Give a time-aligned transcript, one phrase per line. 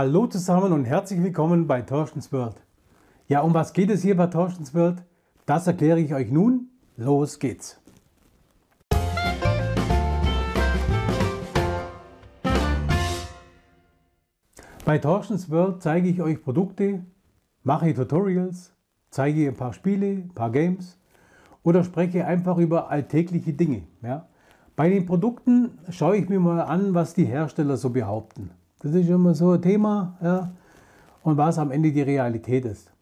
[0.00, 2.54] Hallo zusammen und herzlich willkommen bei Torstens World.
[3.26, 5.02] Ja, um was geht es hier bei Torstens World?
[5.44, 6.68] Das erkläre ich euch nun.
[6.96, 7.80] Los geht's.
[14.84, 17.04] Bei Torstens World zeige ich euch Produkte,
[17.64, 18.72] mache Tutorials,
[19.10, 20.96] zeige ein paar Spiele, ein paar Games
[21.64, 23.82] oder spreche einfach über alltägliche Dinge.
[24.02, 24.28] Ja.
[24.76, 28.52] Bei den Produkten schaue ich mir mal an, was die Hersteller so behaupten.
[28.80, 30.52] Das ist immer so ein Thema ja,
[31.24, 32.92] und was am Ende die Realität ist.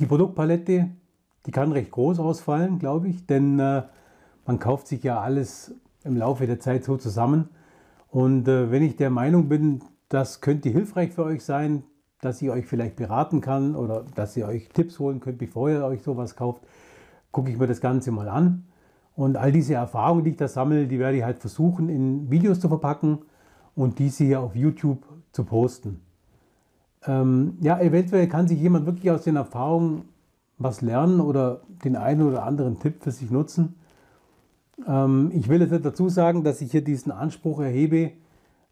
[0.00, 0.90] Die Produktpalette,
[1.46, 3.82] die kann recht groß ausfallen, glaube ich, denn äh,
[4.44, 7.48] man kauft sich ja alles im Laufe der Zeit so zusammen.
[8.10, 11.84] Und äh, wenn ich der Meinung bin, das könnte hilfreich für euch sein,
[12.20, 15.84] dass ich euch vielleicht beraten kann oder dass ihr euch Tipps holen könnt, bevor ihr
[15.84, 16.62] euch sowas kauft,
[17.30, 18.64] gucke ich mir das Ganze mal an.
[19.14, 22.58] Und all diese Erfahrungen, die ich da sammle, die werde ich halt versuchen in Videos
[22.58, 23.20] zu verpacken
[23.78, 26.00] und diese hier auf YouTube zu posten.
[27.06, 30.08] Ähm, ja, eventuell kann sich jemand wirklich aus den Erfahrungen
[30.58, 33.76] was lernen oder den einen oder anderen Tipp für sich nutzen.
[34.84, 38.10] Ähm, ich will jetzt dazu sagen, dass ich hier diesen Anspruch erhebe,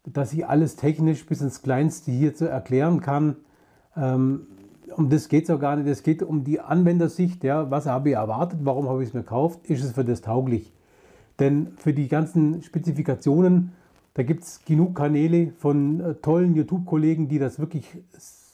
[0.03, 3.37] dass ich alles technisch bis ins Kleinste hier zu erklären kann.
[3.95, 4.47] Ähm,
[4.93, 5.87] um das geht es auch gar nicht.
[5.87, 7.45] Es geht um die Anwendersicht.
[7.45, 8.59] Ja, was habe ich erwartet?
[8.63, 9.65] Warum habe ich es mir gekauft?
[9.69, 10.73] Ist es für das tauglich?
[11.39, 13.71] Denn für die ganzen Spezifikationen
[14.17, 17.85] da gibt es genug Kanäle von äh, tollen YouTube-Kollegen, die das wirklich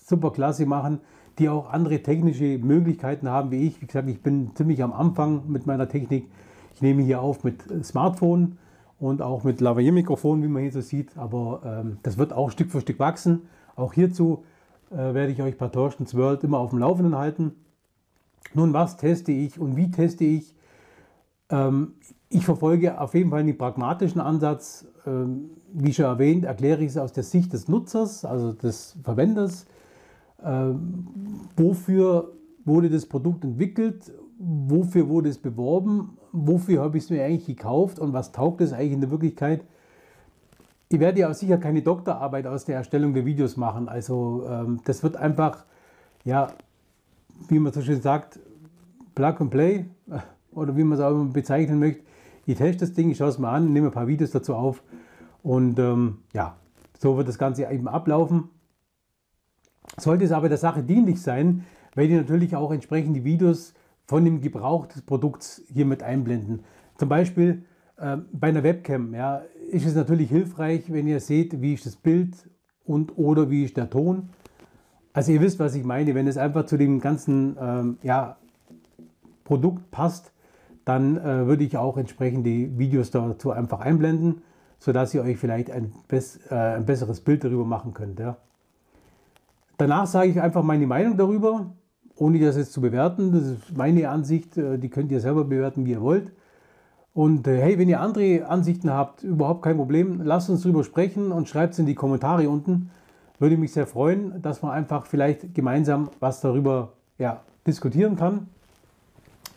[0.05, 0.99] super klasse machen,
[1.39, 3.81] die auch andere technische Möglichkeiten haben wie ich.
[3.81, 6.27] Wie gesagt, ich bin ziemlich am Anfang mit meiner Technik.
[6.75, 8.57] Ich nehme hier auf mit äh, Smartphone
[8.99, 11.17] und auch mit Lavalier-Mikrofon, wie man hier so sieht.
[11.17, 13.43] Aber ähm, das wird auch Stück für Stück wachsen.
[13.77, 14.43] Auch hierzu
[14.91, 17.53] äh, werde ich euch bei Torstens World immer auf dem Laufenden halten.
[18.53, 20.55] Nun, was teste ich und wie teste ich?
[21.49, 21.93] Ähm,
[22.33, 24.87] ich verfolge auf jeden Fall einen pragmatischen Ansatz.
[25.05, 29.67] Ähm, wie schon erwähnt, erkläre ich es aus der Sicht des Nutzers, also des Verwenders.
[30.43, 31.07] Ähm,
[31.55, 32.33] wofür
[32.65, 34.11] wurde das Produkt entwickelt?
[34.39, 36.17] Wofür wurde es beworben?
[36.31, 37.99] Wofür habe ich es mir eigentlich gekauft?
[37.99, 39.63] Und was taugt es eigentlich in der Wirklichkeit?
[40.89, 43.87] Ich werde ja auch sicher keine Doktorarbeit aus der Erstellung der Videos machen.
[43.89, 45.65] Also ähm, das wird einfach,
[46.23, 46.47] ja,
[47.47, 48.39] wie man so schön sagt,
[49.13, 49.85] Plug and Play
[50.51, 52.03] oder wie man es auch immer bezeichnen möchte
[52.45, 54.83] ich teste das Ding, ich schaue es mal an, nehme ein paar Videos dazu auf
[55.41, 56.57] und ähm, ja,
[56.97, 58.49] so wird das Ganze eben ablaufen.
[59.97, 61.65] Sollte es aber der Sache dienlich sein,
[61.95, 63.73] werde ich natürlich auch entsprechend die Videos
[64.05, 66.63] von dem Gebrauch des Produkts hier mit einblenden.
[66.97, 67.65] Zum Beispiel
[67.97, 71.95] äh, bei einer Webcam ja, ist es natürlich hilfreich, wenn ihr seht, wie ist das
[71.95, 72.35] Bild
[72.83, 74.29] und oder wie ist der Ton.
[75.13, 76.15] Also ihr wisst, was ich meine.
[76.15, 78.37] Wenn es einfach zu dem ganzen ähm, ja,
[79.43, 80.32] Produkt passt,
[80.85, 84.41] dann äh, würde ich auch entsprechend die Videos dazu einfach einblenden,
[84.79, 88.19] sodass ihr euch vielleicht ein, bess äh, ein besseres Bild darüber machen könnt.
[88.19, 88.37] Ja.
[89.77, 91.71] Danach sage ich einfach meine Meinung darüber,
[92.15, 93.31] ohne das jetzt zu bewerten.
[93.31, 96.31] Das ist meine Ansicht, äh, die könnt ihr selber bewerten, wie ihr wollt.
[97.13, 101.31] Und äh, hey, wenn ihr andere Ansichten habt, überhaupt kein Problem, lasst uns darüber sprechen
[101.31, 102.89] und schreibt es in die Kommentare unten.
[103.39, 108.47] Würde mich sehr freuen, dass man einfach vielleicht gemeinsam was darüber ja, diskutieren kann.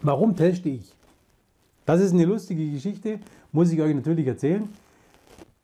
[0.02, 0.95] Warum teste ich?
[1.86, 3.20] Das ist eine lustige Geschichte,
[3.52, 4.68] muss ich euch natürlich erzählen.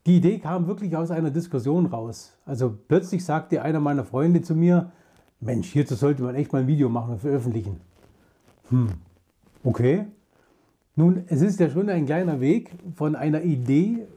[0.05, 2.33] Die Idee kam wirklich aus einer Diskussion raus.
[2.45, 4.91] Also plötzlich sagte einer meiner Freunde zu mir,
[5.41, 7.81] Mensch, hierzu sollte man echt mal ein Video machen und veröffentlichen.
[8.69, 8.87] Hm,
[9.65, 10.05] okay.
[10.95, 14.07] Nun, es ist ja schon ein kleiner Weg von einer Idee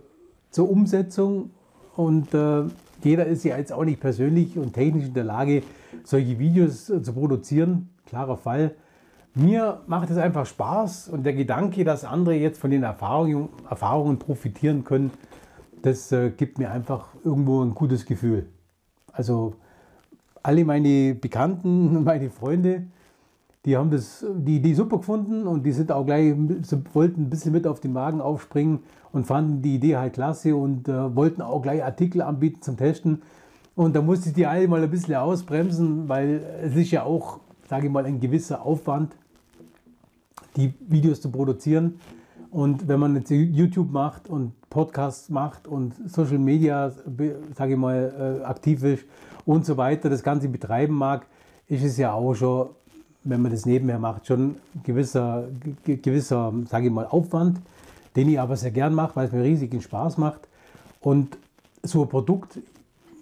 [0.50, 1.50] zur Umsetzung
[1.96, 2.64] und äh,
[3.02, 5.62] jeder ist ja jetzt auch nicht persönlich und technisch in der Lage,
[6.04, 7.88] solche Videos äh, zu produzieren.
[8.06, 8.76] Klarer Fall.
[9.38, 14.18] Mir macht es einfach Spaß und der Gedanke, dass andere jetzt von den Erfahrungen, Erfahrungen
[14.18, 15.10] profitieren können,
[15.82, 18.46] das äh, gibt mir einfach irgendwo ein gutes Gefühl.
[19.12, 19.52] Also
[20.42, 22.84] alle meine Bekannten, meine Freunde,
[23.66, 26.34] die haben das, die Idee super gefunden und die sind auch gleich,
[26.94, 28.78] wollten ein bisschen mit auf den Wagen aufspringen
[29.12, 33.20] und fanden die Idee halt klasse und äh, wollten auch gleich Artikel anbieten zum Testen.
[33.74, 37.40] Und da musste ich die alle mal ein bisschen ausbremsen, weil es ist ja auch,
[37.68, 39.14] sage ich mal, ein gewisser Aufwand
[40.56, 42.00] die Videos zu produzieren.
[42.50, 46.90] Und wenn man jetzt YouTube macht und Podcasts macht und Social Media,
[47.54, 49.04] sage ich mal, äh, aktiv ist
[49.44, 51.26] und so weiter, das Ganze betreiben mag,
[51.68, 52.68] ist es ja auch schon,
[53.24, 55.48] wenn man das nebenher macht, schon gewisser,
[55.84, 57.60] gewisser sage ich mal, Aufwand,
[58.14, 60.48] den ich aber sehr gern mache, weil es mir riesigen Spaß macht.
[61.00, 61.36] Und
[61.82, 62.58] so ein Produkt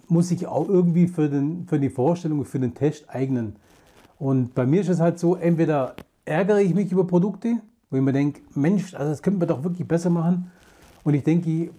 [0.07, 3.55] muss sich auch irgendwie für, den, für die Vorstellung, für den Test eignen.
[4.19, 5.95] Und bei mir ist es halt so, entweder
[6.25, 7.57] ärgere ich mich über Produkte,
[7.89, 10.51] wo ich mir denke, Mensch, also das könnte man doch wirklich besser machen.
[11.03, 11.69] Und ich denke,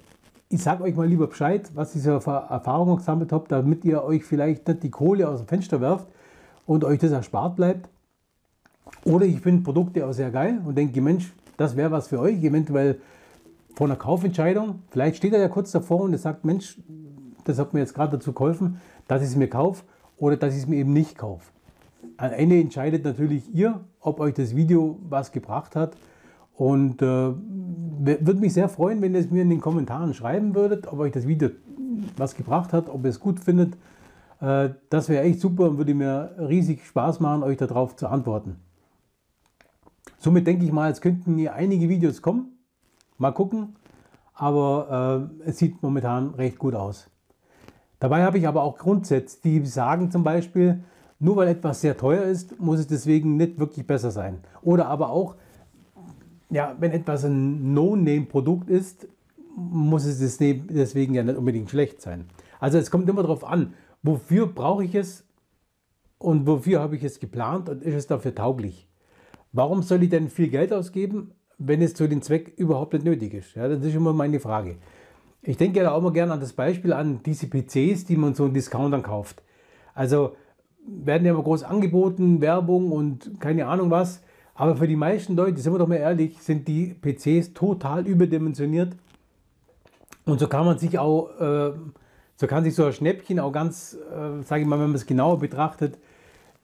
[0.49, 4.25] ich sage euch mal lieber Bescheid, was ich so Erfahrungen gesammelt habe, damit ihr euch
[4.25, 6.07] vielleicht nicht die Kohle aus dem Fenster werft
[6.65, 7.89] und euch das erspart bleibt.
[9.05, 12.43] Oder ich finde Produkte auch sehr geil und denke, Mensch, das wäre was für euch,
[12.43, 13.01] eventuell
[13.75, 14.83] vor einer Kaufentscheidung.
[14.91, 16.79] Vielleicht steht er ja kurz davor und sagt, Mensch,
[17.45, 19.85] das hat mir jetzt gerade dazu geholfen, dass ich es mir kaufe
[20.17, 21.51] oder dass ich es mir eben nicht kaufe.
[22.17, 25.97] Am Ende entscheidet natürlich ihr, ob euch das Video was gebracht hat.
[26.55, 30.87] Und äh, würde mich sehr freuen, wenn ihr es mir in den Kommentaren schreiben würdet,
[30.87, 31.51] ob euch das Video
[32.17, 33.77] was gebracht hat, ob ihr es gut findet.
[34.41, 38.57] Äh, das wäre echt super und würde mir riesig Spaß machen, euch darauf zu antworten.
[40.19, 42.59] Somit denke ich mal, es könnten hier einige Videos kommen.
[43.19, 43.77] Mal gucken.
[44.35, 47.11] Aber äh, es sieht momentan recht gut aus.
[47.99, 50.85] Dabei habe ich aber auch Grundsätze, die sagen zum Beispiel,
[51.19, 54.41] nur weil etwas sehr teuer ist, muss es deswegen nicht wirklich besser sein.
[54.63, 55.37] Oder aber auch,
[56.51, 59.09] ja, wenn etwas ein No-Name-Produkt ist,
[59.57, 62.27] muss es deswegen ja nicht unbedingt schlecht sein.
[62.61, 65.25] Also es kommt immer darauf an, wofür brauche ich es
[66.19, 68.87] und wofür habe ich es geplant und ist es dafür tauglich.
[69.53, 73.33] Warum soll ich denn viel Geld ausgeben, wenn es zu dem Zweck überhaupt nicht nötig
[73.33, 73.55] ist?
[73.55, 74.77] Ja, das ist immer meine Frage.
[75.43, 78.45] Ich denke da auch mal gerne an das Beispiel an diese PCs, die man so
[78.47, 79.43] in Discountern kauft.
[79.95, 80.37] Also
[80.87, 84.23] werden ja immer groß angeboten, Werbung und keine Ahnung was.
[84.55, 88.95] Aber für die meisten Leute, sind wir doch mal ehrlich, sind die PCs total überdimensioniert.
[90.25, 91.73] Und so kann man sich auch, äh,
[92.37, 95.07] so kann sich so ein Schnäppchen auch ganz, äh, sage ich mal, wenn man es
[95.07, 95.99] genauer betrachtet,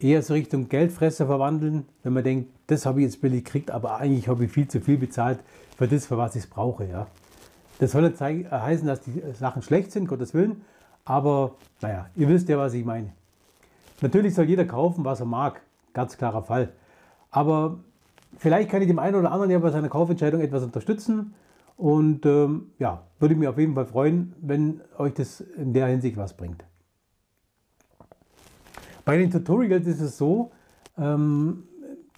[0.00, 3.98] eher so Richtung Geldfresser verwandeln, wenn man denkt, das habe ich jetzt billig gekriegt, aber
[3.98, 5.40] eigentlich habe ich viel zu viel bezahlt
[5.76, 6.86] für das, für was ich es brauche.
[6.86, 7.06] Ja.
[7.78, 10.62] Das soll nicht heißen, dass die Sachen schlecht sind, Gottes Willen,
[11.04, 13.12] aber naja, ihr wisst ja, was ich meine.
[14.02, 15.62] Natürlich soll jeder kaufen, was er mag,
[15.94, 16.72] ganz klarer Fall.
[17.30, 17.78] Aber
[18.36, 21.34] vielleicht kann ich dem einen oder anderen ja bei seiner Kaufentscheidung etwas unterstützen
[21.76, 26.16] und ähm, ja, würde mich auf jeden Fall freuen, wenn euch das in der Hinsicht
[26.16, 26.64] was bringt.
[29.04, 30.50] Bei den Tutorials ist es so,
[30.98, 31.64] ähm,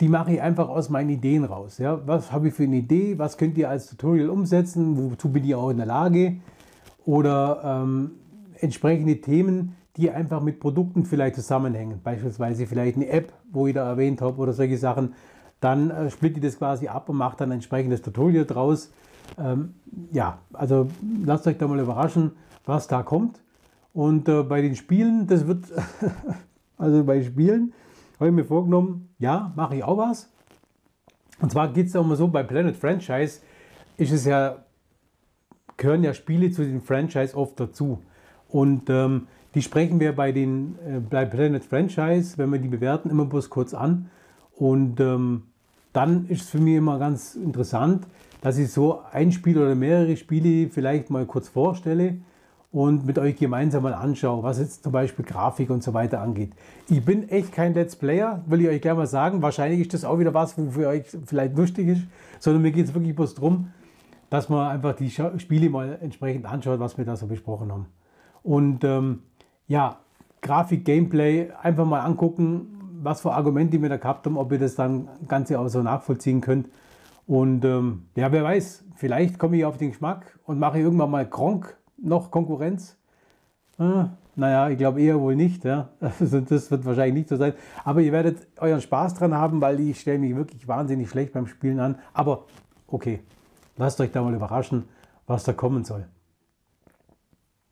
[0.01, 1.79] die mache ich einfach aus meinen Ideen raus.
[1.79, 2.01] Ja?
[2.07, 3.19] Was habe ich für eine Idee?
[3.19, 5.11] Was könnt ihr als Tutorial umsetzen?
[5.11, 6.37] Wozu bin ich auch in der Lage?
[7.05, 8.13] Oder ähm,
[8.61, 12.01] entsprechende Themen, die einfach mit Produkten vielleicht zusammenhängen.
[12.03, 15.15] Beispielsweise vielleicht eine App, wo ich da erwähnt habe oder solche Sachen.
[15.61, 18.93] Dann äh, ich das quasi ab und mache dann ein entsprechendes Tutorial draus.
[19.39, 19.75] Ähm,
[20.13, 20.89] ja, also
[21.25, 22.33] lasst euch da mal überraschen,
[22.67, 23.41] was da kommt.
[23.93, 25.67] Und äh, bei den Spielen, das wird
[26.77, 27.73] Also bei Spielen
[28.19, 30.31] habe ich mir vorgenommen, ja, mache ich auch was.
[31.41, 33.41] Und zwar geht es auch mal so, bei Planet Franchise
[33.97, 34.65] ist es ja,
[35.77, 38.03] gehören ja Spiele zu den Franchise oft dazu.
[38.49, 43.25] Und ähm, die sprechen wir bei, den, äh, Planet Franchise, wenn wir die bewerten, immer
[43.25, 44.11] bloß kurz an.
[44.57, 45.45] Und ähm,
[45.93, 48.07] dann ist es für mich immer ganz interessant,
[48.41, 52.17] dass ich so ein Spiel oder mehrere Spiele vielleicht mal kurz vorstelle
[52.73, 56.53] und mit euch gemeinsam mal anschaue, was jetzt zum Beispiel Grafik und so weiter angeht.
[56.91, 59.41] Ich bin echt kein Let's Player, will ich euch gleich mal sagen.
[59.41, 62.03] Wahrscheinlich ist das auch wieder was, wofür euch vielleicht lustig ist,
[62.41, 63.69] sondern mir geht es wirklich bloß darum,
[64.29, 67.87] dass man einfach die Spiele mal entsprechend anschaut, was wir da so besprochen haben.
[68.43, 69.21] Und ähm,
[69.67, 69.99] ja,
[70.43, 74.75] Grafik, Gameplay, einfach mal angucken, was für Argumente wir da gehabt haben, ob ihr das
[74.75, 76.69] dann Ganze auch so nachvollziehen könnt.
[77.27, 81.27] Und ähm, ja, wer weiß, vielleicht komme ich auf den Geschmack und mache irgendwann mal
[81.27, 82.99] Gronk noch Konkurrenz?
[83.79, 85.65] Hm, naja, ich glaube eher wohl nicht.
[85.65, 85.89] Ja.
[86.21, 87.55] Also das wird wahrscheinlich nicht so sein.
[87.85, 91.47] Aber ihr werdet euren Spaß dran haben, weil ich stelle mich wirklich wahnsinnig schlecht beim
[91.47, 91.99] Spielen an.
[92.13, 92.45] Aber
[92.87, 93.21] okay,
[93.77, 94.85] lasst euch da mal überraschen,
[95.27, 96.07] was da kommen soll.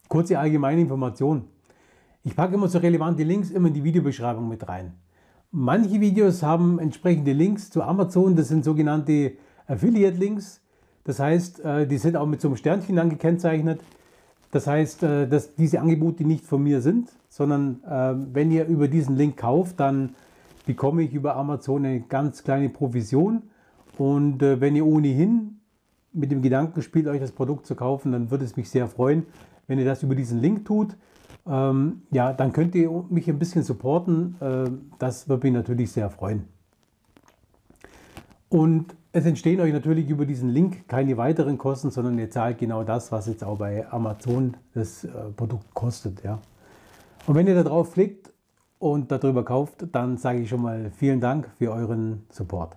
[0.09, 1.49] Kurze allgemeine Information.
[2.25, 4.95] Ich packe immer so relevante Links immer in die Videobeschreibung mit rein.
[5.50, 9.33] Manche Videos haben entsprechende Links zu Amazon, das sind sogenannte
[9.67, 10.61] Affiliate-Links.
[11.02, 13.81] Das heißt, äh, die sind auch mit so einem Sternchen dann gekennzeichnet.
[14.52, 18.87] Das heißt, äh, dass diese Angebote nicht von mir sind, sondern äh, wenn ihr über
[18.87, 20.14] diesen Link kauft, dann
[20.64, 23.43] bekomme ich über Amazon eine ganz kleine Provision.
[23.99, 25.61] Und wenn ihr ohnehin
[26.14, 29.26] mit dem Gedanken spielt, euch das Produkt zu kaufen, dann würde es mich sehr freuen,
[29.67, 30.97] wenn ihr das über diesen Link tut.
[31.47, 34.37] Ähm, ja, dann könnt ihr mich ein bisschen supporten.
[34.99, 36.47] das würde mich natürlich sehr freuen.
[38.49, 42.83] Und es entstehen euch natürlich über diesen Link keine weiteren Kosten, sondern ihr zahlt genau
[42.83, 46.23] das, was jetzt auch bei Amazon das äh, Produkt kostet.
[46.23, 46.39] Ja.
[47.27, 48.33] Und wenn ihr da drauf klickt
[48.79, 52.77] und darüber kauft, dann sage ich schon mal vielen Dank für euren Support.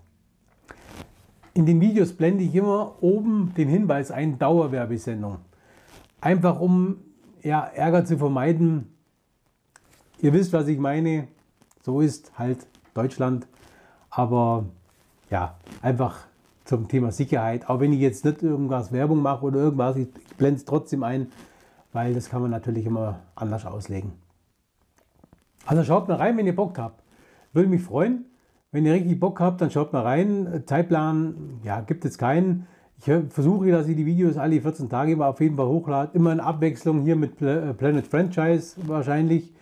[1.53, 5.37] In den Videos blende ich immer oben den Hinweis ein, Dauerwerbesendung.
[6.19, 6.97] Einfach um
[7.45, 8.91] ja, Ärger zu vermeiden.
[10.19, 11.27] Ihr wisst, was ich meine.
[11.83, 13.47] So ist halt Deutschland.
[14.09, 14.65] Aber
[15.29, 16.25] ja, einfach
[16.63, 17.69] zum Thema Sicherheit.
[17.69, 21.31] Auch wenn ich jetzt nicht irgendwas Werbung mache oder irgendwas, ich blende es trotzdem ein,
[21.93, 24.13] weil das kann man natürlich immer anders auslegen.
[25.67, 27.03] Also schaut mal rein, wenn ihr Bock habt.
[27.53, 28.25] Würde mich freuen.
[28.71, 30.63] Wenn ihr richtig Bock habt, dann schaut mal rein.
[30.65, 32.67] Zeitplan, ja, gibt es keinen.
[32.97, 36.11] Ich versuche, dass ich die Videos alle 14 Tage immer auf jeden Fall hochlade.
[36.13, 39.53] Immer in Abwechslung hier mit äh, Planet Franchise wahrscheinlich.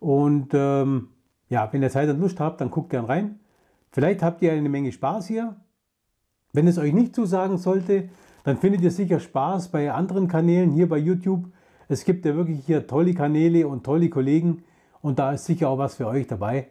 [0.00, 1.08] Und ähm,
[1.48, 3.40] ja, wenn ihr Zeit und Lust habt, dann guckt gern rein.
[3.90, 5.56] Vielleicht habt ihr eine Menge Spaß hier.
[6.52, 8.10] Wenn es euch nicht zusagen sollte,
[8.44, 11.46] dann findet ihr sicher Spaß bei anderen Kanälen hier bei YouTube.
[11.88, 14.62] Es gibt ja wirklich hier tolle Kanäle und tolle Kollegen
[15.00, 16.68] und da ist sicher auch was für euch dabei.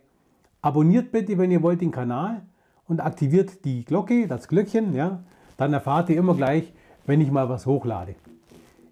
[0.61, 2.43] Abonniert bitte, wenn ihr wollt, den Kanal
[2.87, 5.23] und aktiviert die Glocke, das Glöckchen, ja.
[5.57, 6.73] Dann erfahrt ihr immer gleich,
[7.05, 8.15] wenn ich mal was hochlade.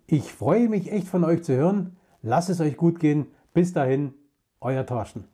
[0.07, 1.95] Ich freue mich echt von euch zu hören.
[2.21, 3.27] Lasst es euch gut gehen.
[3.53, 4.13] Bis dahin,
[4.59, 5.30] euer Torsten.